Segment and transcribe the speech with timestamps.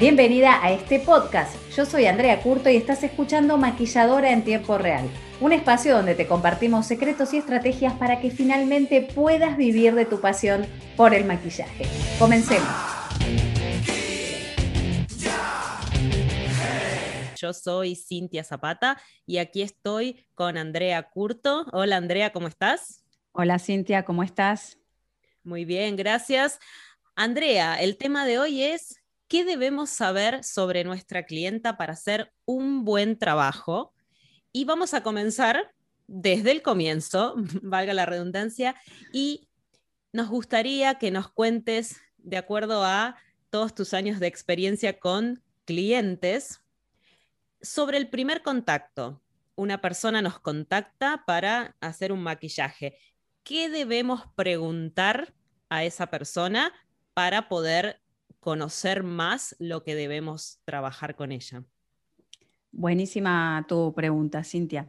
[0.00, 1.56] Bienvenida a este podcast.
[1.76, 5.10] Yo soy Andrea Curto y estás escuchando Maquilladora en Tiempo Real,
[5.40, 10.20] un espacio donde te compartimos secretos y estrategias para que finalmente puedas vivir de tu
[10.20, 10.66] pasión
[10.96, 11.84] por el maquillaje.
[12.16, 12.68] Comencemos.
[17.34, 21.66] Yo soy Cintia Zapata y aquí estoy con Andrea Curto.
[21.72, 23.04] Hola Andrea, ¿cómo estás?
[23.32, 24.78] Hola Cintia, ¿cómo estás?
[25.42, 26.60] Muy bien, gracias.
[27.16, 28.97] Andrea, el tema de hoy es
[29.28, 33.94] ¿qué debemos saber sobre nuestra clienta para hacer un buen trabajo?
[34.52, 35.74] Y vamos a comenzar
[36.06, 38.74] desde el comienzo, valga la redundancia,
[39.12, 39.48] y
[40.12, 43.16] nos gustaría que nos cuentes, de acuerdo a
[43.50, 46.60] todos tus años de experiencia con clientes,
[47.60, 49.22] sobre el primer contacto.
[49.54, 52.96] Una persona nos contacta para hacer un maquillaje.
[53.42, 55.34] ¿Qué debemos preguntar
[55.68, 56.72] a esa persona
[57.14, 58.00] para poder
[58.40, 61.64] conocer más lo que debemos trabajar con ella.
[62.70, 64.88] Buenísima tu pregunta, Cintia.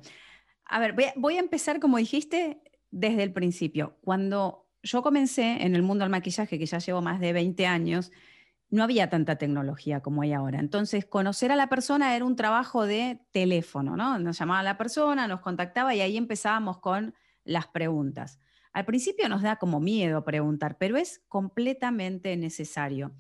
[0.66, 3.98] A ver, voy a, empezar, como dijiste, desde el principio.
[4.02, 8.12] Cuando yo comencé en el mundo del maquillaje, que ya llevo más de 20 años,
[8.70, 10.60] no había tanta tecnología como hay ahora.
[10.60, 14.20] Entonces, conocer a la persona era un trabajo de teléfono, ¿no?
[14.20, 18.40] Nos llamaba la persona, nos contactaba y ahí empezábamos con las preguntas.
[18.80, 23.12] Al principio nos da como miedo preguntar, pero es completamente necesario.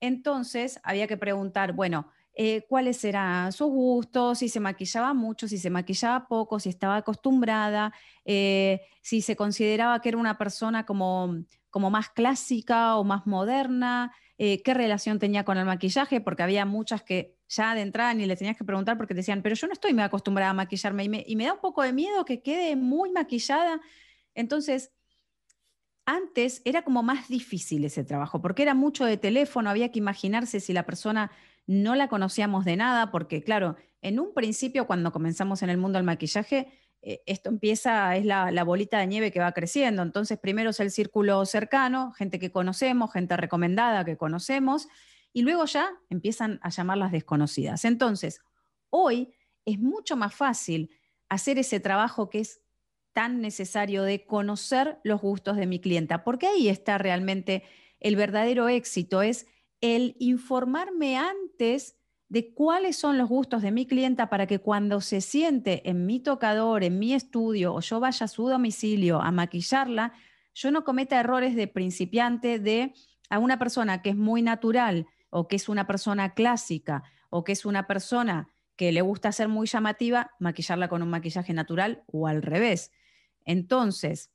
[0.00, 5.56] Entonces había que preguntar, bueno, eh, cuáles eran sus gustos, si se maquillaba mucho, si
[5.56, 7.92] se maquillaba poco, si estaba acostumbrada,
[8.24, 11.36] eh, si se consideraba que era una persona como,
[11.70, 16.64] como más clásica o más moderna, eh, qué relación tenía con el maquillaje, porque había
[16.64, 19.74] muchas que ya de entrada ni le tenías que preguntar porque decían, pero yo no
[19.74, 22.42] estoy muy acostumbrada a maquillarme y me, y me da un poco de miedo que
[22.42, 23.80] quede muy maquillada.
[24.38, 24.92] Entonces,
[26.06, 30.60] antes era como más difícil ese trabajo, porque era mucho de teléfono, había que imaginarse
[30.60, 31.32] si la persona
[31.66, 35.98] no la conocíamos de nada, porque claro, en un principio cuando comenzamos en el mundo
[35.98, 36.68] del maquillaje,
[37.02, 40.78] eh, esto empieza, es la, la, bolita de nieve que va creciendo, entonces primero es
[40.78, 44.86] el círculo cercano, gente que conocemos, gente recomendada que conocemos,
[45.32, 47.84] y luego ya empiezan a llamar las desconocidas.
[47.84, 48.40] Entonces,
[48.88, 49.34] hoy
[49.64, 50.90] es mucho más fácil
[51.28, 52.60] hacer ese trabajo que es
[53.18, 57.64] tan necesario de conocer los gustos de mi clienta, porque ahí está realmente
[57.98, 59.48] el verdadero éxito, es
[59.80, 61.96] el informarme antes
[62.28, 66.20] de cuáles son los gustos de mi clienta para que cuando se siente en mi
[66.20, 70.12] tocador, en mi estudio o yo vaya a su domicilio a maquillarla,
[70.54, 72.94] yo no cometa errores de principiante de
[73.30, 77.50] a una persona que es muy natural o que es una persona clásica o que
[77.50, 82.28] es una persona que le gusta ser muy llamativa, maquillarla con un maquillaje natural o
[82.28, 82.92] al revés.
[83.48, 84.30] Entonces,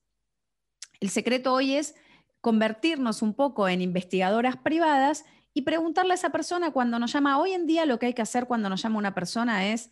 [1.00, 1.96] el secreto hoy es
[2.41, 7.40] convertirnos un poco en investigadoras privadas y preguntarle a esa persona cuando nos llama.
[7.40, 9.91] Hoy en día lo que hay que hacer cuando nos llama una persona es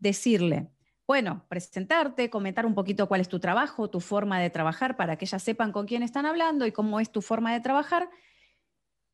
[0.00, 0.70] decirle,
[1.06, 5.24] bueno, presentarte, comentar un poquito cuál es tu trabajo, tu forma de trabajar, para que
[5.24, 8.10] ellas sepan con quién están hablando y cómo es tu forma de trabajar.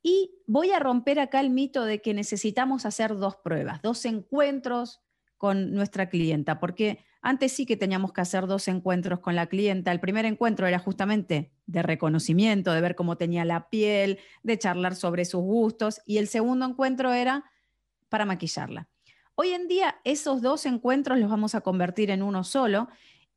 [0.02, 5.02] Y voy a romper acá el mito de que necesitamos hacer dos pruebas, dos encuentros
[5.52, 9.92] nuestra clienta, porque antes sí que teníamos que hacer dos encuentros con la clienta.
[9.92, 14.94] El primer encuentro era justamente de reconocimiento, de ver cómo tenía la piel, de charlar
[14.94, 17.44] sobre sus gustos, y el segundo encuentro era
[18.08, 18.88] para maquillarla.
[19.34, 22.88] Hoy en día esos dos encuentros los vamos a convertir en uno solo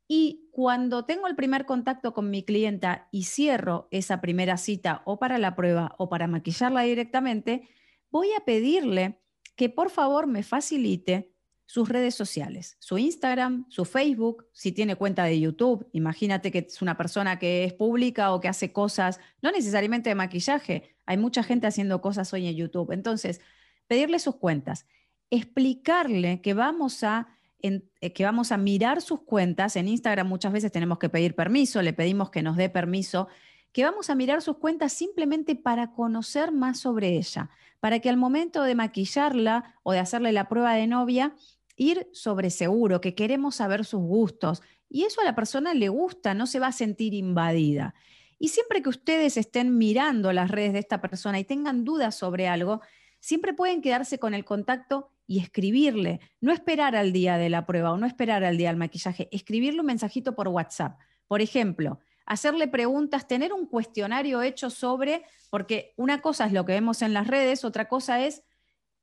[0.06, 5.18] y cuando tengo el primer contacto con mi clienta y cierro esa primera cita o
[5.18, 7.68] para la prueba o para maquillarla directamente,
[8.10, 9.20] voy a pedirle
[9.56, 11.32] que por favor me facilite
[11.68, 15.86] sus redes sociales, su Instagram, su Facebook, si tiene cuenta de YouTube.
[15.92, 20.14] Imagínate que es una persona que es pública o que hace cosas, no necesariamente de
[20.14, 22.90] maquillaje, hay mucha gente haciendo cosas hoy en YouTube.
[22.92, 23.42] Entonces,
[23.86, 24.86] pedirle sus cuentas,
[25.28, 27.28] explicarle que vamos a
[27.60, 27.82] eh,
[28.14, 29.76] que vamos a mirar sus cuentas.
[29.76, 33.28] En Instagram muchas veces tenemos que pedir permiso, le pedimos que nos dé permiso,
[33.72, 38.16] que vamos a mirar sus cuentas simplemente para conocer más sobre ella, para que al
[38.16, 41.34] momento de maquillarla o de hacerle la prueba de novia,
[41.78, 44.62] ir sobre seguro, que queremos saber sus gustos.
[44.90, 47.94] Y eso a la persona le gusta, no se va a sentir invadida.
[48.38, 52.48] Y siempre que ustedes estén mirando las redes de esta persona y tengan dudas sobre
[52.48, 52.82] algo,
[53.20, 57.92] siempre pueden quedarse con el contacto y escribirle, no esperar al día de la prueba
[57.92, 60.98] o no esperar al día del maquillaje, escribirle un mensajito por WhatsApp.
[61.26, 66.72] Por ejemplo, hacerle preguntas, tener un cuestionario hecho sobre, porque una cosa es lo que
[66.72, 68.42] vemos en las redes, otra cosa es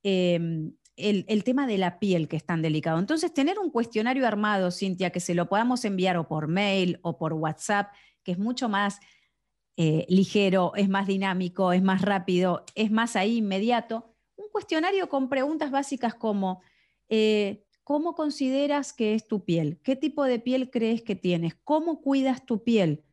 [0.03, 2.99] em, el, tema de la piel que es tan delicado.
[2.99, 7.17] Entonces, tener un cuestionario armado, Cintia, que se lo podamos enviar o por mail o
[7.17, 7.93] por WhatsApp,
[8.23, 8.99] que es mucho más
[9.77, 14.15] eh, ligero, es más dinámico, es más rápido, es más ahí inmediato.
[14.37, 16.61] Un cuestionario con preguntas básicas como,
[17.09, 19.79] eh, ¿cómo consideras que es tu piel?
[19.83, 21.55] ¿Qué tipo de piel crees que tienes?
[21.63, 23.03] ¿Cómo cuidas tu piel?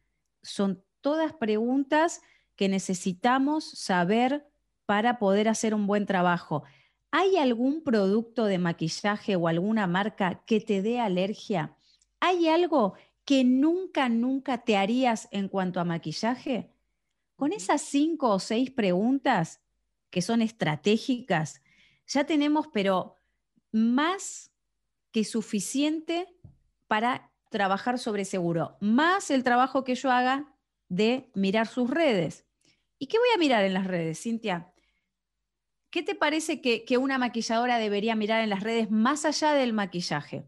[0.42, 2.22] Son todas preguntas
[2.54, 4.46] que necesitamos saber
[4.86, 6.64] para poder hacer un buen trabajo.
[7.14, 11.76] ¿Hay algún producto de maquillaje o alguna marca que te dé alergia?
[12.20, 12.94] ¿Hay algo
[13.26, 16.72] que nunca, nunca te harías en cuanto a maquillaje?
[17.36, 19.60] Con esas cinco o seis preguntas
[20.08, 21.60] que son estratégicas,
[22.06, 23.18] ya tenemos, pero
[23.72, 24.50] más
[25.10, 26.34] que suficiente
[26.86, 30.56] para trabajar sobre seguro, más el trabajo que yo haga
[30.88, 32.46] de mirar sus redes.
[32.98, 34.71] ¿Y qué voy a mirar en las redes, Cintia?
[35.92, 40.46] ¿Qué te parece que, una maquilladora debería mirar en las redes más allá del maquillaje?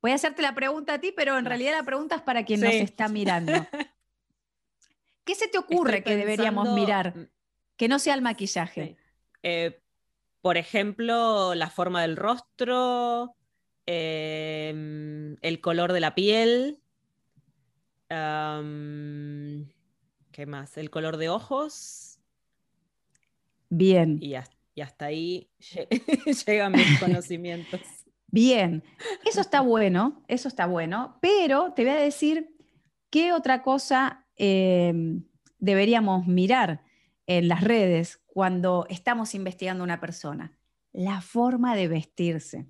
[0.00, 2.60] Voy a hacerte la pregunta a ti, pero en realidad la pregunta es para quien
[2.60, 3.52] nos está mirando.
[5.24, 7.28] ¿Qué se te ocurre que deberíamos mirar
[7.76, 8.96] que no sea el maquillaje?
[9.42, 9.82] Eh,
[10.40, 13.34] por ejemplo, la forma del rostro,
[13.84, 16.78] em, el color de la piel,
[18.08, 18.14] ¿qué
[20.46, 20.76] más?
[20.76, 22.09] El color de ojos
[23.70, 24.18] Bien.
[24.20, 25.50] Y, hasta ahí
[26.46, 27.80] llegan mis conocimientos.
[28.32, 28.84] Bien,
[29.24, 32.54] eso está bueno, eso está bueno, pero te voy a decir
[33.10, 35.24] qué otra cosa em,
[35.58, 36.84] deberíamos mirar
[37.26, 40.56] en las redes cuando estamos investigando una persona.
[40.92, 42.66] La forma de vestirse.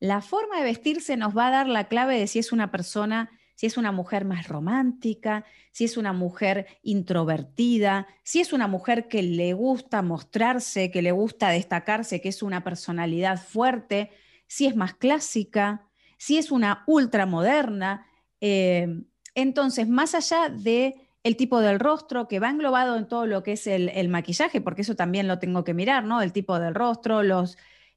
[0.00, 3.30] La forma de vestirse nos va a dar la clave de si es una persona
[3.58, 9.08] si es una mujer más romántica, si es una mujer introvertida, si es una mujer
[9.08, 14.12] que le gusta mostrarse, que le gusta destacarse, que es una personalidad fuerte,
[14.46, 15.88] si es más clásica,
[16.18, 18.06] si es una ultramoderna.
[18.40, 19.02] Eh,
[19.34, 20.94] entonces, más allá de
[21.24, 24.82] el tipo del rostro, que va englobado en todo lo que es el, maquillaje, porque
[24.82, 26.22] eso también lo tengo que mirar, ¿no?
[26.22, 27.22] El tipo del rostro,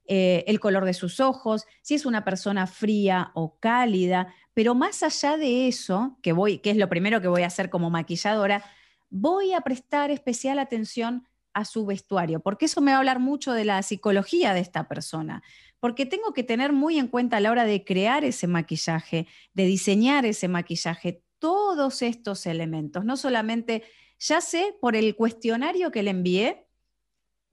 [0.06, 5.02] eh, el color de sus ojos, si es una persona fría o cálida, pero más
[5.02, 8.64] allá de eso, que, voy, que es lo primero que voy a hacer como maquilladora,
[9.10, 13.52] voy a prestar especial atención a su vestuario, porque eso me va a hablar mucho
[13.52, 15.42] de la psicología de esta persona,
[15.80, 19.66] porque tengo que tener muy en cuenta a la hora de crear ese maquillaje, de
[19.66, 23.82] diseñar ese maquillaje, todos estos elementos, no solamente,
[24.18, 26.66] ya sé por el cuestionario que le envié,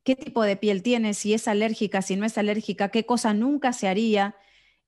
[0.04, 3.74] qué tipo de piel tiene, si es alérgica, si no es alérgica, qué cosa nunca
[3.74, 4.36] se haría,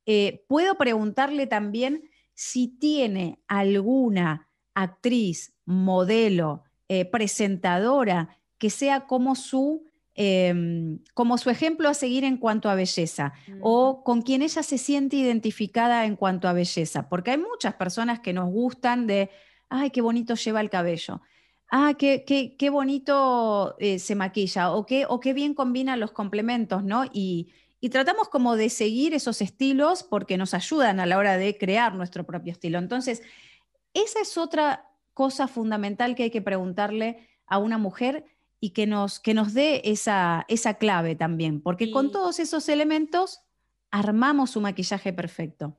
[0.05, 9.83] eh, puedo preguntarle también si tiene alguna actriz, modelo, eh, presentadora que sea como su,
[10.13, 14.77] em, como su ejemplo a seguir en cuanto a belleza o con quien ella se
[14.77, 19.29] siente identificada en cuanto a belleza, porque hay muchas personas que nos gustan de,
[19.69, 21.21] ay, qué bonito lleva el cabello.
[21.69, 26.83] Ah, qué, qué, bonito eh, se maquilla o qué, o qué bien combina los complementos,
[26.83, 27.05] ¿no?
[27.13, 31.57] Y, y tratamos como de seguir esos estilos porque nos ayudan a la hora de
[31.57, 32.77] crear nuestro propio estilo.
[32.77, 33.23] Entonces,
[33.95, 38.25] esa es otra cosa fundamental que hay que preguntarle a una mujer
[38.59, 43.41] y que nos, que nos dé esa, esa clave también, porque con todos esos elementos
[43.89, 45.75] armamos un maquillaje perfecto.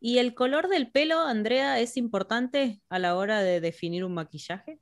[0.00, 4.80] ¿Y el color del pelo, Andrea, es importante a la hora de definir un maquillaje?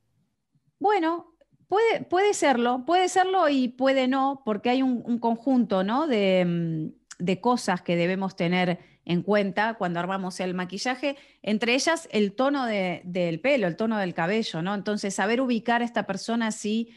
[0.79, 1.32] Bueno,
[1.67, 6.05] Puede, serlo, puede serlo y puede no, porque hay un, conjunto ¿no?
[6.05, 12.33] Mm, de, cosas que debemos tener en cuenta cuando armamos el maquillaje, entre ellas el
[12.33, 14.75] tono del pelo, el tono del cabello, ¿no?
[14.75, 16.91] Entonces, saber ubicar a esta persona si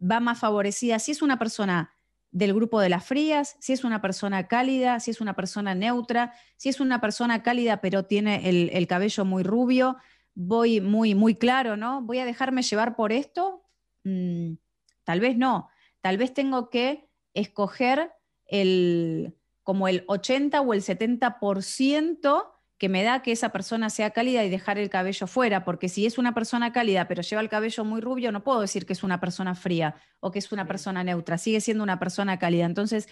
[0.00, 1.92] va más favorecida, si es una persona
[2.30, 6.34] del grupo de las frías, si es una persona cálida, si es una persona neutra,
[6.56, 9.96] si es una persona cálida pero tiene el, cabello muy rubio,
[10.34, 12.02] voy muy, muy claro, ¿no?
[12.02, 13.65] Voy a dejarme llevar por esto
[14.06, 14.58] Mm,
[15.02, 15.68] tal vez no,
[16.00, 18.12] tal vez tengo que escoger
[18.46, 19.34] el,
[19.64, 24.50] como el 80 o el 70% que me da que esa persona sea cálida y
[24.50, 28.00] dejar el cabello fuera, porque si es una persona cálida pero lleva el cabello muy
[28.00, 31.36] rubio, no puedo decir que es una persona fría o que es una persona neutra,
[31.36, 32.64] sigue siendo una persona cálida.
[32.64, 33.08] Entonces,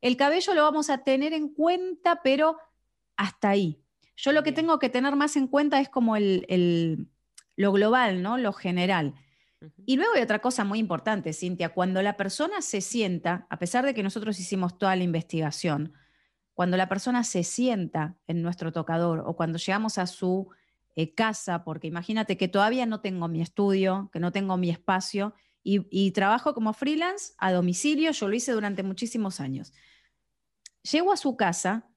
[0.00, 2.56] el cabello lo vamos a tener en cuenta, pero
[3.16, 3.82] hasta ahí.
[4.16, 7.10] Yo lo que tengo que tener más en cuenta es como el,
[7.56, 8.38] lo global, ¿no?
[8.38, 9.14] Lo general.
[9.84, 13.84] Y luego hay otra cosa muy importante, Cintia, cuando la persona se sienta, a pesar
[13.84, 15.92] de que nosotros hicimos toda la investigación,
[16.54, 20.48] cuando la persona se sienta en nuestro tocador o cuando llegamos a su
[20.96, 25.34] eh, casa, porque imagínate que todavía no tengo mi estudio, que no tengo mi espacio
[25.62, 29.72] y, trabajo como freelance a domicilio, yo lo hice durante muchísimos años.
[30.90, 31.90] Llego a su casa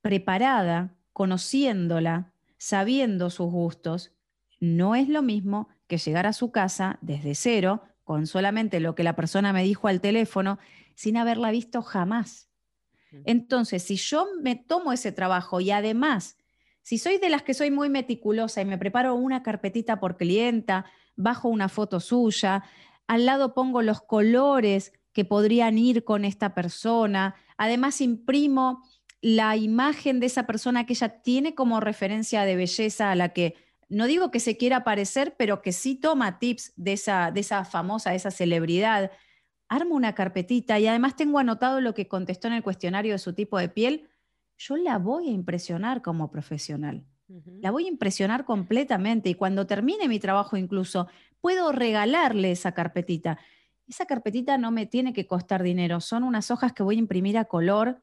[0.00, 4.12] preparada, conociéndola, sabiendo sus gustos,
[4.60, 9.02] no es lo mismo que llegar a su casa desde cero, con solamente lo que
[9.02, 10.58] la persona me dijo al teléfono,
[10.94, 12.48] sin haberla visto jamás.
[13.24, 16.36] Entonces, si yo me tomo ese trabajo y además,
[16.80, 20.84] si soy de las que soy muy meticulosa y me preparo una carpetita por clienta,
[21.16, 22.62] bajo una foto suya,
[23.08, 28.84] al lado pongo los colores que podrían ir con esta persona, además imprimo
[29.20, 33.56] la imagen de esa persona que ella tiene como referencia de belleza a la que
[33.90, 37.64] no digo que se quiera parecer, pero que sí toma tips de esa, de esa
[37.64, 39.10] famosa, de esa celebridad.
[39.68, 43.34] Armo una carpetita y además tengo anotado lo que contestó en el cuestionario de su
[43.34, 44.08] tipo de piel.
[44.56, 47.04] Yo la voy a impresionar como profesional.
[47.60, 51.08] La voy a impresionar completamente y cuando termine mi trabajo incluso
[51.40, 53.38] puedo regalarle esa carpetita.
[53.88, 57.38] Esa carpetita no me tiene que costar dinero, son unas hojas que voy a imprimir
[57.38, 58.02] a color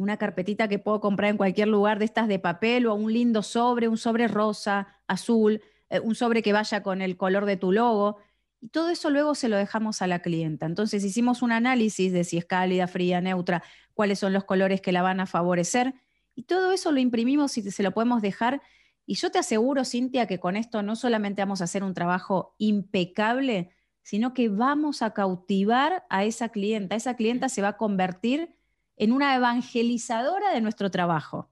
[0.00, 3.42] una carpetita que puedo comprar en cualquier lugar de estas de papel o un lindo
[3.42, 7.70] sobre, un sobre rosa, azul, eh, un sobre que vaya con el color de tu
[7.70, 8.16] logo.
[8.62, 10.64] Y todo eso luego se lo dejamos a la clienta.
[10.64, 14.90] Entonces hicimos un análisis de si es cálida, fría, neutra, cuáles son los colores que
[14.90, 15.92] la van a favorecer.
[16.34, 18.62] Y todo eso lo imprimimos y se lo podemos dejar.
[19.04, 22.54] Y yo te aseguro, Cintia, que con esto no solamente vamos a hacer un trabajo
[22.56, 23.68] impecable,
[24.02, 26.96] sino que vamos a cautivar a esa clienta.
[26.96, 28.54] Esa clienta se va a convertir
[29.00, 31.48] en una evangelizadora de nuestro trabajo.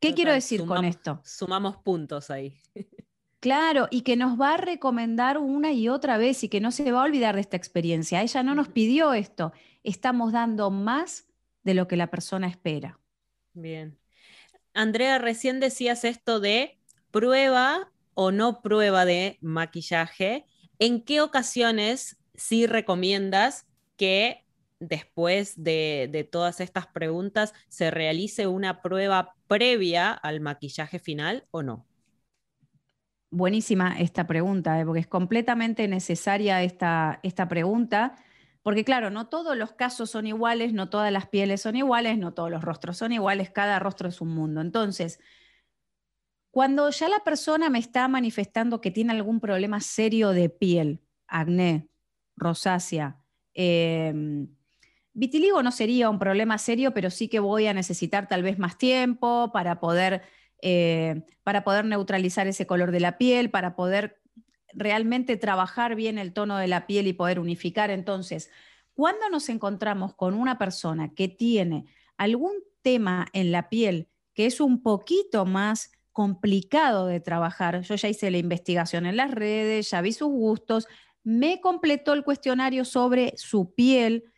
[0.00, 1.20] ¿Qué quiero decir con esto?
[1.24, 2.58] Sumamos puntos ahí.
[3.42, 6.92] Claro, y que nos va a recomendar una y otra vez y que no se
[6.92, 8.20] va a olvidar de esta experiencia.
[8.20, 11.26] Ella no nos pidió esto, estamos dando más
[11.62, 13.00] de lo que la persona espera.
[13.54, 13.98] Bien.
[14.74, 16.78] Andrea, recién decías esto de
[17.10, 20.44] prueba o no prueba de maquillaje.
[20.78, 24.44] ¿En qué ocasiones sí recomiendas que
[24.80, 31.86] después de, todas estas preguntas se realice una prueba previa al maquillaje final o no?
[33.30, 34.84] Buenísima esta pregunta, ¿eh?
[34.84, 38.16] porque es completamente necesaria esta, esta pregunta,
[38.62, 42.34] porque claro, no todos los casos son iguales, no todas las pieles son iguales, no
[42.34, 44.60] todos los rostros son iguales, cada rostro es un mundo.
[44.60, 45.20] Entonces,
[46.50, 51.88] cuando ya la persona me está manifestando que tiene algún problema serio de piel, acné,
[52.36, 53.20] rosácea,
[53.54, 54.12] eh,
[55.12, 58.78] Vitiligo no sería un problema serio, pero sí que voy a necesitar tal vez más
[58.78, 60.22] tiempo para poder,
[60.62, 64.20] eh, para poder neutralizar ese color de la piel, para poder
[64.72, 67.90] realmente trabajar bien el tono de la piel y poder unificar.
[67.90, 68.50] Entonces,
[68.94, 71.86] cuando nos encontramos con una persona que tiene
[72.16, 72.52] algún
[72.82, 78.30] tema en la piel que es un poquito más complicado de trabajar, yo ya hice
[78.30, 80.86] la investigación en las redes, ya vi sus gustos,
[81.22, 84.29] me completó el cuestionario sobre su piel,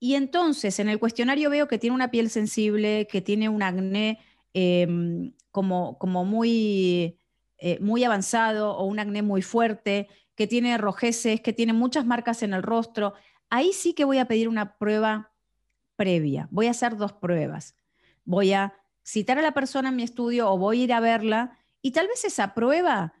[0.00, 4.18] y entonces en el cuestionario veo que tiene una piel sensible, que tiene un acné
[4.54, 7.18] em, como, como muy,
[7.58, 12.42] eh, muy avanzado o un acné muy fuerte, que tiene rojeces, que tiene muchas marcas
[12.42, 13.12] en el rostro.
[13.50, 15.32] Ahí sí que voy a pedir una prueba
[15.96, 16.48] previa.
[16.50, 17.76] Voy a hacer dos pruebas.
[18.24, 18.72] Voy a
[19.04, 22.08] citar a la persona en mi estudio o voy a ir a verla y tal
[22.08, 23.12] vez esa prueba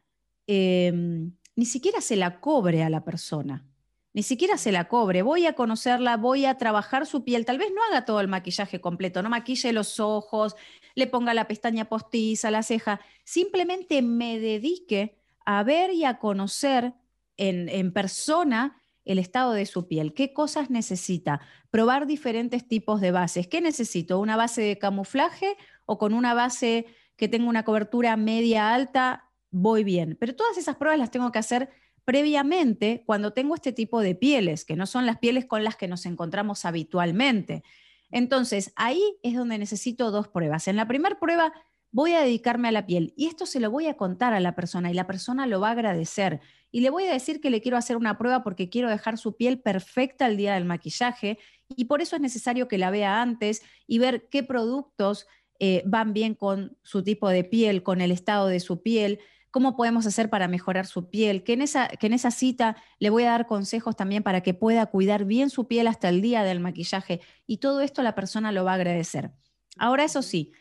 [0.46, 3.69] em, ni siquiera se la cobre a la persona
[4.12, 7.68] ni siquiera se la cobre, voy a conocerla, voy a trabajar su piel, tal vez
[7.74, 10.56] no haga todo el maquillaje completo, no maquille los ojos,
[10.94, 16.94] le ponga la pestaña postiza, la ceja, simplemente me dedique a ver y a conocer
[17.36, 21.40] en, en persona el estado de su piel, qué cosas necesita,
[21.70, 26.86] probar diferentes tipos de bases, qué necesito, una base de camuflaje o con una base
[27.16, 31.38] que tenga una cobertura media alta, voy bien, pero todas esas pruebas las tengo que
[31.38, 31.70] hacer
[32.04, 35.88] previamente cuando tengo este tipo de pieles, que no son las pieles con las que
[35.88, 37.62] nos encontramos habitualmente.
[38.10, 40.68] Entonces, ahí es donde necesito dos pruebas.
[40.68, 41.52] En la primera prueba
[41.92, 44.54] voy a dedicarme a la piel y esto se lo voy a contar a la
[44.54, 46.40] persona y la persona lo va a agradecer.
[46.70, 49.36] Y le voy a decir que le quiero hacer una prueba porque quiero dejar su
[49.36, 51.38] piel perfecta el día del maquillaje
[51.68, 55.26] y por eso es necesario que la vea antes y ver qué productos
[55.58, 59.76] eh, van bien con su tipo de piel, con el estado de su piel cómo
[59.76, 63.24] podemos hacer para mejorar su piel, que en, esa, que en esa cita le voy
[63.24, 66.60] a dar consejos también para que pueda cuidar bien su piel hasta el día del
[66.60, 69.32] maquillaje y todo esto la persona lo va a agradecer.
[69.76, 70.52] Ahora, eso sí,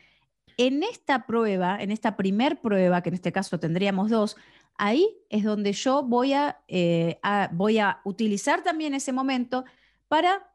[0.57, 4.35] en esta prueba, en esta primer prueba, que en este caso tendríamos dos,
[4.77, 7.19] ahí es donde yo voy a, eh,
[7.51, 9.65] voy a utilizar también ese momento
[10.07, 10.51] para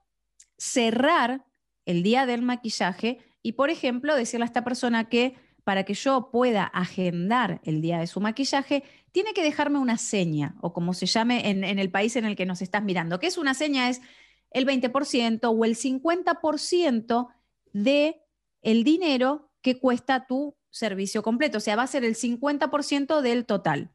[0.59, 1.45] cerrar
[1.87, 6.31] el día del maquillaje y, por ejemplo, decirle a esta persona que para que yo
[6.31, 11.07] pueda agendar el día de su maquillaje, tiene que dejarme una seña, o como se
[11.07, 13.19] llame en, el país en el que nos estás mirando.
[13.19, 13.89] ¿Qué es una seña?
[13.89, 14.03] Es
[14.51, 17.29] el 20% o el 50%
[17.73, 18.21] de
[18.61, 21.59] el dinero que cuesta tu servicio completo.
[21.59, 23.91] O sea, va a ser el 50% del total.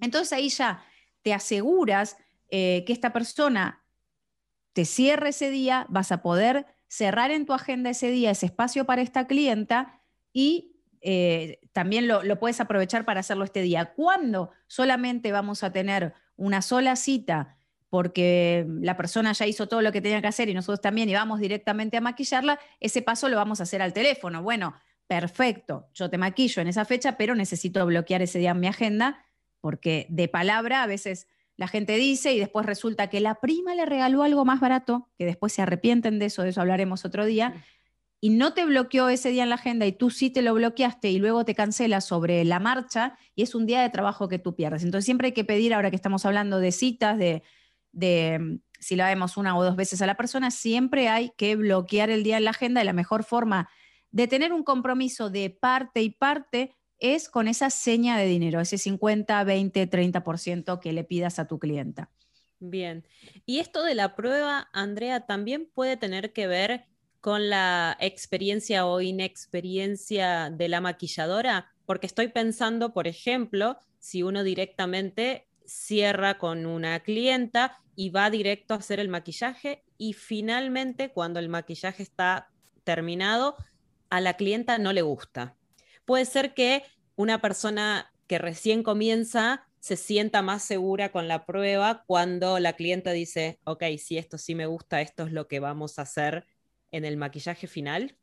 [0.00, 0.84] Entonces ahí ya
[1.22, 2.16] te aseguras
[2.50, 3.82] eh, que esta persona
[4.74, 8.84] te cierre ese día, vas a poder cerrar en tu agenda ese día, ese espacio
[8.84, 10.71] para esta clienta y
[11.02, 13.92] eh, también lo, puedes aprovechar para hacerlo este día.
[13.94, 17.56] ¿Cuándo solamente vamos a tener una sola cita
[17.90, 21.14] porque la persona ya hizo todo lo que tenía que hacer y nosotros también y
[21.14, 24.42] vamos directamente a maquillarla, ese paso lo vamos a hacer al teléfono.
[24.42, 24.74] Bueno,
[25.06, 29.26] perfecto, yo te maquillo en esa fecha, pero necesito bloquear ese día en mi agenda
[29.62, 33.86] porque de palabra a veces la gente dice y después resulta que la prima le
[33.86, 37.64] regaló algo más barato, que después se arrepienten de eso, de eso hablaremos otro día,
[38.24, 41.10] y no te bloqueó ese día en la agenda y tú sí te lo bloqueaste
[41.10, 44.54] y luego te cancelas sobre la marcha y es un día de trabajo que tú
[44.54, 44.84] pierdes.
[44.84, 47.42] Entonces siempre hay que pedir, ahora que estamos hablando de citas, de,
[47.90, 52.10] de si la vemos una o dos veces a la persona, siempre hay que bloquear
[52.10, 53.68] el día en la agenda y la mejor forma
[54.12, 58.78] de tener un compromiso de parte y parte es con esa seña de dinero, ese
[58.78, 62.08] 50, 20, 30% que le pidas a tu clienta.
[62.60, 63.04] Bien.
[63.46, 66.86] Y esto de la prueba, Andrea, también puede tener que ver
[67.22, 74.42] con la experiencia o inexperiencia de la maquilladora, porque estoy pensando, por ejemplo, si uno
[74.42, 81.38] directamente cierra con una clienta y va directo a hacer el maquillaje y finalmente cuando
[81.38, 82.50] el maquillaje está
[82.82, 83.54] terminado,
[84.10, 85.54] a la clienta no le gusta.
[86.04, 86.82] Puede ser que
[87.14, 93.12] una persona que recién comienza se sienta más segura con la prueba cuando la clienta
[93.12, 96.46] dice, ok, si esto sí me gusta, esto es lo que vamos a hacer
[96.92, 98.16] en el maquillaje final.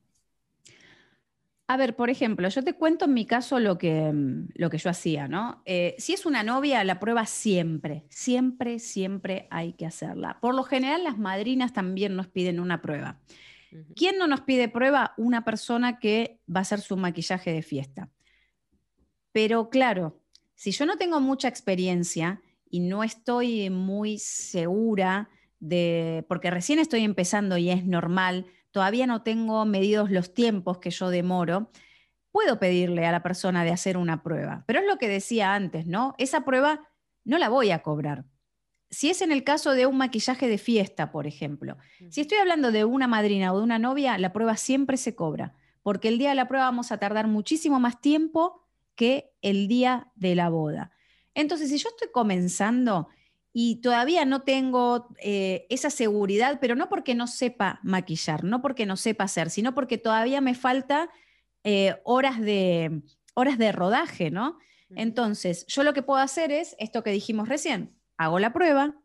[1.67, 4.79] A ver, por ejemplo, yo te cuento en mi caso lo que, mm, lo que
[4.79, 5.61] yo hacía, ¿no?
[5.65, 10.39] Eh, si es una novia, la prueba siempre, siempre, siempre hay que hacerla.
[10.41, 13.19] Por lo general, las madrinas también nos piden una prueba.
[13.95, 15.13] ¿Quién no nos pide prueba?
[15.17, 18.09] Una persona que va a hacer su maquillaje de fiesta.
[19.31, 20.19] Pero claro,
[20.55, 27.03] si yo no tengo mucha experiencia y no estoy muy segura de, porque recién estoy
[27.03, 31.71] empezando y es normal, todavía no tengo medidos los tiempos que yo demoro,
[32.31, 34.63] puedo pedirle a la persona de hacer una prueba.
[34.67, 36.15] Pero es lo que decía antes, ¿no?
[36.17, 36.87] Esa prueba
[37.23, 38.25] no la voy a cobrar.
[38.91, 41.77] Si es en el caso de un maquillaje de fiesta, por ejemplo,
[42.09, 45.53] si estoy hablando de una madrina o de una novia, la prueba siempre se cobra,
[45.83, 50.11] porque el día de la prueba vamos a tardar muchísimo más tiempo que el día
[50.15, 50.91] de la boda.
[51.35, 53.09] Entonces, si yo estoy comenzando
[53.51, 58.85] y todavía no tengo eh, esa seguridad, pero no porque no sepa maquillar, no porque
[58.85, 61.09] no sepa hacer, sino porque todavía me falta
[61.63, 63.01] eh, horas, de,
[63.33, 64.57] horas de rodaje, ¿no?
[64.95, 68.95] Entonces, yo lo que puedo hacer es esto que dijimos recién, hago la prueba,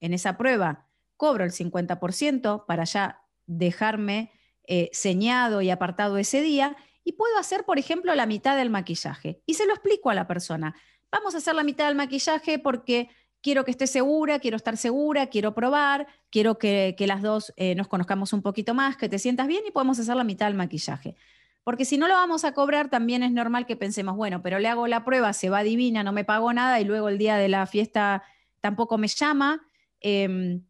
[0.00, 4.32] en esa prueba cobro el 50% para ya dejarme
[4.66, 9.42] eh, señado y apartado ese día y puedo hacer, por ejemplo, la mitad del maquillaje.
[9.46, 10.74] Y se lo explico a la persona.
[11.12, 13.08] Vamos a hacer la mitad del maquillaje porque
[13.44, 17.88] quiero que esté segura, quiero estar segura, quiero probar, quiero que, las dos eh, nos
[17.88, 21.14] conozcamos un poquito más, que te sientas bien y podemos hacer la mitad del maquillaje.
[21.62, 24.68] Porque si no lo vamos a cobrar, también es normal que pensemos, bueno, pero le
[24.68, 27.50] hago la prueba, se va divina, no me pagó nada y luego el día de
[27.50, 28.22] la fiesta
[28.60, 29.60] tampoco me llama.
[30.00, 30.64] Em,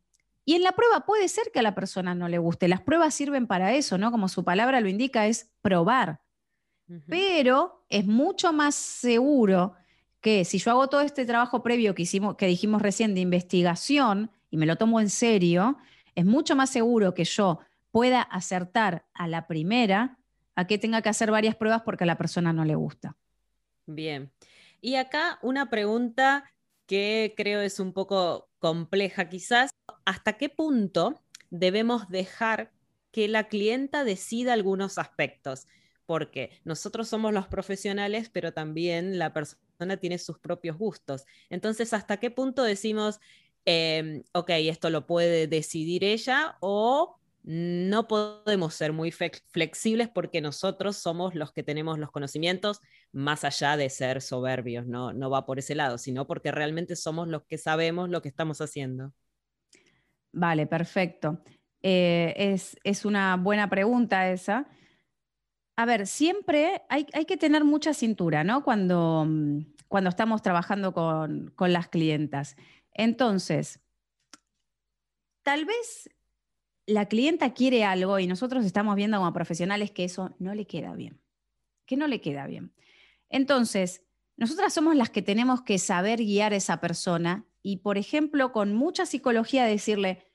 [0.44, 2.66] y en la prueba puede ser que a la persona no le guste.
[2.66, 4.10] Las pruebas sirven para eso, ¿no?
[4.10, 6.22] Como su palabra lo indica, es probar.
[7.06, 9.76] Pero es mucho más seguro
[10.24, 14.30] que si yo hago todo este trabajo previo que, hicimos, que dijimos recién de investigación
[14.50, 15.76] y me lo tomo en serio,
[16.14, 17.60] es mucho más seguro que yo
[17.90, 20.16] pueda acertar a la primera
[20.54, 23.18] a que tenga que hacer varias pruebas porque a la persona no le gusta.
[23.84, 24.32] Bien.
[24.80, 26.50] Y acá una pregunta
[26.87, 29.72] que creo es un poco compleja quizás.
[30.06, 32.72] ¿Hasta qué punto debemos dejar
[33.10, 35.66] que la clienta decida algunos aspectos?
[36.06, 39.63] Porque nosotros somos los profesionales, pero también la persona
[40.00, 41.24] tiene sus propios gustos.
[41.50, 43.20] Entonces, ¿hasta qué punto decimos,
[43.64, 50.96] em, ok, esto lo puede decidir ella o no podemos ser muy flexibles porque nosotros
[50.96, 52.80] somos los que tenemos los conocimientos
[53.12, 57.28] más allá de ser soberbios, no, no va por ese lado, sino porque realmente somos
[57.28, 59.12] los que sabemos lo que estamos haciendo.
[60.32, 61.42] Vale, perfecto.
[61.82, 64.66] Eh, es, es, una buena pregunta esa.
[65.76, 68.62] A ver, siempre hay, que tener mucha cintura, ¿no?
[68.62, 72.56] Cuando, mm, cuando estamos trabajando con, las clientas.
[72.92, 73.80] Entonces,
[75.42, 76.10] tal vez
[76.87, 80.94] la clienta quiere algo y nosotros estamos viendo como profesionales que eso no le queda
[80.94, 81.20] bien,
[81.87, 82.72] que no le queda bien.
[83.28, 84.04] Entonces,
[84.37, 88.74] nosotras somos las que tenemos que saber guiar a esa persona y, por ejemplo, con
[88.74, 90.30] mucha psicología decirle,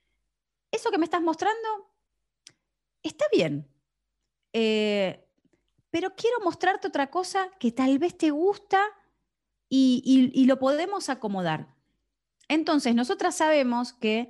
[0.71, 1.93] eso que me estás mostrando
[3.03, 3.69] está bien,
[4.53, 5.28] eh,
[5.91, 8.81] pero quiero mostrarte otra cosa que tal vez te gusta
[9.69, 11.75] y, lo podemos acomodar.
[12.47, 14.29] Entonces, nosotras sabemos que,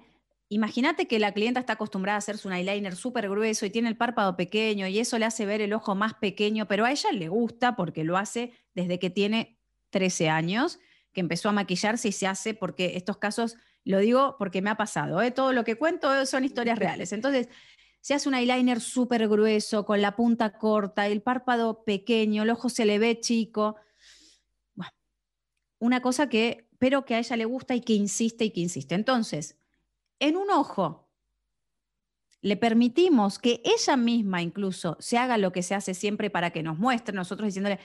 [0.50, 3.98] imagínate que la clienta está acostumbrada a hacerse un eyeliner súper grueso y tiene el
[3.98, 7.30] párpado pequeño y eso le hace ver el ojo más pequeño, pero a ella le
[7.30, 9.58] gusta porque lo hace desde que tiene
[9.92, 10.80] 13 años,
[11.14, 14.76] que empezó a maquillarse y se hace, porque estos casos, lo digo porque me ha
[14.76, 15.32] pasado, ¿eh?
[15.32, 17.14] todo lo que cuento son historias reales.
[17.14, 17.48] Entonces,
[18.10, 22.68] se hace un eyeliner súper grueso, con la punta corta, el párpado pequeño, el ojo
[22.68, 23.76] se le ve chico.
[24.74, 24.92] Bueno,
[25.78, 28.96] una cosa que pero que a ella le gusta y que insiste y que insiste.
[28.96, 29.60] Entonces,
[30.18, 31.08] en un ojo,
[32.42, 36.64] le permitimos que ella misma incluso se haga lo que se hace siempre para que
[36.64, 37.78] nos muestre, nosotros diciéndole,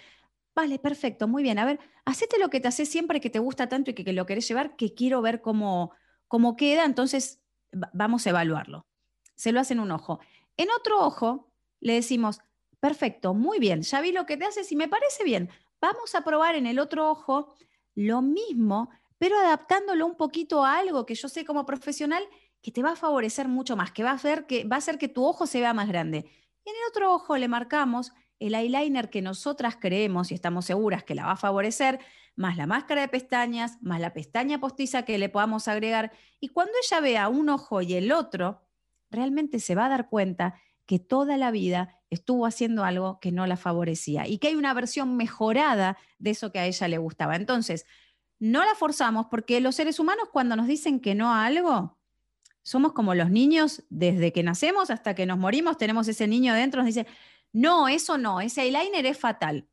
[0.54, 3.68] vale, perfecto, muy bien, a ver, hacete lo que te hace siempre que te gusta
[3.68, 5.92] tanto y que, lo querés llevar, que quiero ver cómo,
[6.28, 7.42] cómo queda, entonces
[7.92, 8.86] vamos a evaluarlo.
[9.34, 10.20] Se lo hace en un ojo.
[10.56, 12.40] En otro ojo le decimos,
[12.80, 16.22] perfecto, muy bien, ya vi lo que te haces y me parece bien, vamos a
[16.22, 17.54] probar en el otro ojo
[17.94, 22.22] lo mismo, pero adaptándolo un poquito a algo que yo sé como profesional
[22.62, 24.98] que te va a favorecer mucho más, que va a hacer que, va a hacer
[24.98, 26.24] que tu ojo se vea más grande.
[26.64, 31.04] Y en el otro ojo le marcamos el eyeliner que nosotras creemos y estamos seguras
[31.04, 32.00] que la va a favorecer,
[32.36, 36.12] más la máscara de pestañas, más la pestaña postiza que le podamos agregar.
[36.40, 38.63] Y cuando ella vea un ojo y el otro,
[39.14, 40.54] realmente se va a dar cuenta
[40.86, 44.74] que toda la vida estuvo haciendo algo que no la favorecía y que hay una
[44.74, 47.36] versión mejorada de eso que a ella le gustaba.
[47.36, 47.86] Entonces,
[48.38, 51.98] no la forzamos porque los seres humanos cuando nos dicen que no a algo,
[52.62, 56.82] somos como los niños, desde que nacemos hasta que nos morimos, tenemos ese niño dentro,
[56.82, 57.06] nos dice,
[57.52, 59.68] no, eso no, ese eyeliner es fatal.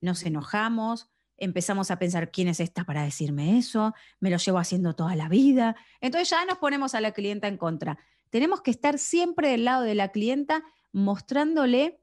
[0.00, 3.94] Nos enojamos, empezamos a pensar, ¿quién es esta para decirme eso?
[4.18, 5.76] Me lo llevo haciendo toda la vida.
[6.00, 7.98] Entonces ya nos ponemos a la clienta en contra.
[8.32, 12.00] Tenemos que estar siempre del lado de la clienta mostrándole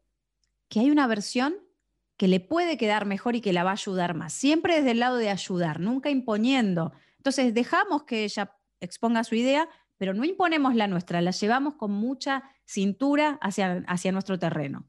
[0.67, 1.55] que hay una versión
[2.17, 4.31] que le puede quedar mejor y que la va a ayudar más.
[4.31, 6.93] Siempre desde el lado de ayudar, nunca imponiendo.
[7.17, 11.89] Entonces dejamos que ella exponga su idea, pero no imponemos la nuestra, la llevamos con
[11.89, 14.87] mucha cintura hacia, hacia nuestro terreno.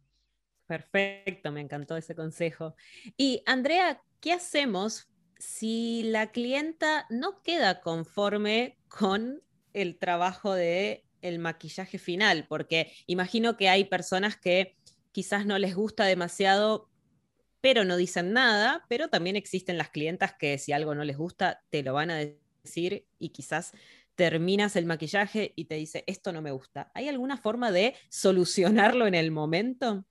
[0.66, 2.74] Perfecto, me encantó ese consejo.
[3.16, 11.38] Y Andrea, ¿qué hacemos si la clienta no queda conforme con el trabajo de el
[11.38, 14.76] maquillaje final, porque imagino que hay personas que
[15.12, 16.88] quizás no les gusta demasiado,
[17.60, 21.62] pero no dicen nada, pero también existen las clientas que si algo no les gusta,
[21.70, 23.72] te lo van a decir y quizás
[24.14, 26.90] terminas el maquillaje y te dice, esto no me gusta.
[26.94, 30.04] ¿Hay alguna forma de solucionarlo en el momento?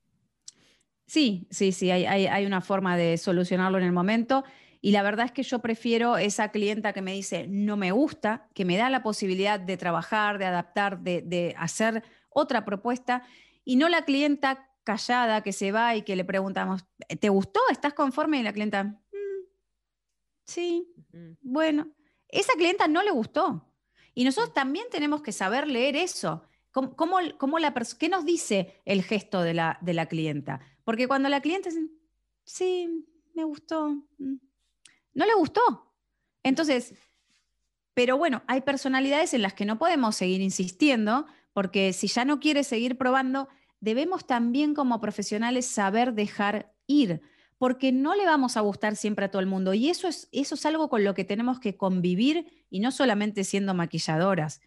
[1.05, 4.43] Sí, sí, sí, hay, hay una forma de solucionarlo en el momento.
[4.81, 8.47] Y la verdad es que yo prefiero esa clienta que me dice, no me gusta,
[8.53, 13.23] que me da la posibilidad de trabajar, de adaptar, de, hacer otra propuesta,
[13.65, 16.85] y no la clienta callada que se va y que le preguntamos,
[17.19, 17.59] ¿te gustó?
[17.69, 18.39] ¿Estás conforme?
[18.39, 19.45] Y la clienta, mm,
[20.45, 20.87] sí,
[21.41, 21.89] bueno,
[22.29, 23.69] esa clienta no le gustó.
[24.13, 26.43] Y nosotros también tenemos que saber leer eso.
[26.71, 27.19] ¿Cómo,
[27.59, 30.61] la ¿Qué nos dice el gesto de la, de la clienta?
[30.83, 31.87] Porque cuando la clienta dice,
[32.43, 34.35] sí, me gustó, mm,
[35.13, 35.93] no le gustó.
[36.43, 36.93] Entonces,
[37.93, 42.39] pero bueno, hay personalidades en las que no podemos seguir insistiendo, porque si ya no
[42.39, 43.49] quiere seguir probando,
[43.81, 47.21] debemos también como profesionales saber dejar ir,
[47.57, 49.73] porque no le vamos a gustar siempre a todo el mundo.
[49.73, 53.43] Y eso es, eso es algo con lo que tenemos que convivir y no solamente
[53.43, 54.61] siendo maquilladoras,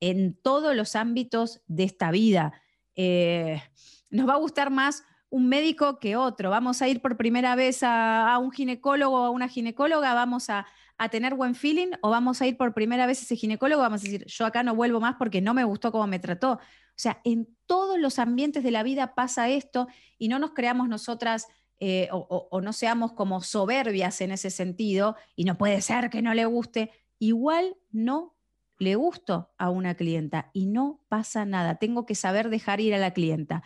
[0.00, 2.52] en todos los ámbitos de esta vida.
[2.96, 3.62] Eh,
[4.10, 6.50] nos va a gustar más un médico que otro.
[6.50, 10.66] Vamos a ir por primera vez a, un ginecólogo o a una ginecóloga, vamos a,
[11.10, 14.04] tener buen feeling o vamos a ir por primera vez a ese ginecólogo, vamos a
[14.04, 16.52] decir, yo acá no vuelvo más porque no me gustó cómo me trató.
[16.52, 16.60] O
[16.96, 21.48] sea, en todos los ambientes de la vida pasa esto y no nos creamos nosotras
[21.80, 26.22] eh, o, o no seamos como soberbias en ese sentido y no puede ser que
[26.22, 26.92] no le guste.
[27.18, 28.34] Igual no
[28.78, 31.76] le gusto a una clienta y no pasa nada.
[31.76, 33.62] Tengo que saber dejar ir a la clienta.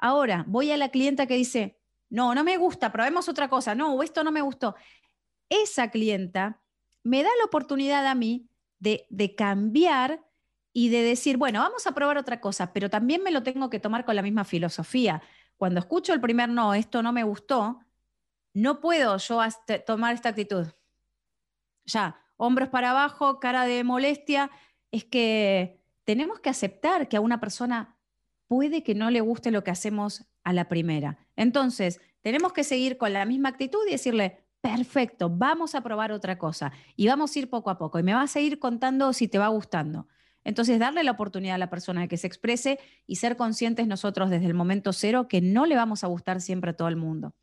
[0.00, 4.02] Ahora, voy a la clienta que dice, no, no me gusta, probemos otra cosa, no,
[4.02, 4.74] esto no me gustó.
[5.50, 6.60] Esa clienta
[7.02, 10.24] me da la oportunidad a mí de, de cambiar
[10.72, 13.78] y de decir, bueno, vamos a probar otra cosa, pero también me lo tengo que
[13.78, 15.22] tomar con la misma filosofía.
[15.56, 17.80] Cuando escucho el primer no, esto no me gustó,
[18.54, 19.40] no puedo yo
[19.86, 20.66] tomar esta actitud.
[21.84, 24.50] Ya, hombros para abajo, cara de molestia,
[24.90, 27.96] es que tenemos que aceptar que a una persona
[28.50, 31.18] puede que no le guste lo que hacemos a la primera.
[31.36, 36.36] Entonces, tenemos que seguir con la misma actitud y decirle, perfecto, vamos a probar otra
[36.36, 39.28] cosa y vamos a ir poco a poco y me vas a ir contando si
[39.28, 40.08] te va gustando.
[40.42, 44.30] Entonces, darle la oportunidad a la persona de que se exprese y ser conscientes nosotros
[44.30, 47.36] desde el momento cero que no le vamos a gustar siempre a todo el mundo.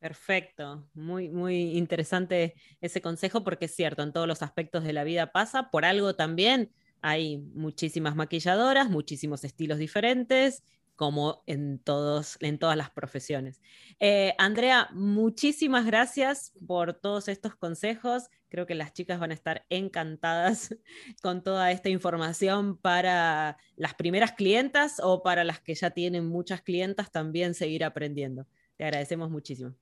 [0.00, 5.02] Perfecto, muy, muy interesante ese consejo porque es cierto, en todos los aspectos de la
[5.02, 6.70] vida pasa, por algo también
[7.02, 10.62] hay muchísimas maquilladoras, muchísimos estilos diferentes
[11.00, 13.62] como en, todos, en todas las profesiones.
[14.00, 18.28] Eh, Andrea, muchísimas gracias por todos estos consejos.
[18.50, 20.76] Creo que las chicas van a estar encantadas
[21.22, 26.60] con toda esta información para las primeras clientas o para las que ya tienen muchas
[26.60, 28.46] clientas también seguir aprendiendo.
[28.76, 29.74] Te agradecemos muchísimo.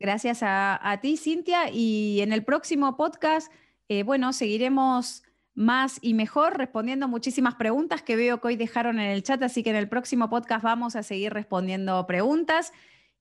[0.00, 1.70] Gracias a, ti, Cintia.
[1.70, 3.52] Y en el próximo podcast,
[3.88, 5.22] eh, bueno, seguiremos
[5.54, 9.62] más y mejor, respondiendo muchísimas preguntas que veo que hoy dejaron en el chat, así
[9.62, 12.72] que en el próximo podcast vamos a seguir respondiendo preguntas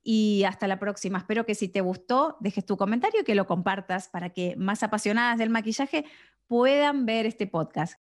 [0.04, 1.20] y hasta la próxima.
[1.20, 4.84] Espero que si te gustó, dejes tu comentario y que lo compartas para que más
[4.84, 6.06] apasionadas del maquillaje
[6.48, 7.90] puedan ver este podcast.